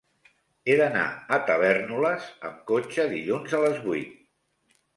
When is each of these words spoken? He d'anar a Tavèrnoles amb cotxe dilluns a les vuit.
He 0.71 0.77
d'anar 0.79 1.03
a 1.37 1.39
Tavèrnoles 1.49 2.27
amb 2.51 2.65
cotxe 2.73 3.07
dilluns 3.15 3.57
a 3.59 3.63
les 3.69 3.81
vuit. 3.87 4.21